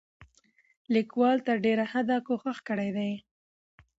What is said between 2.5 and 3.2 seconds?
کړی دی،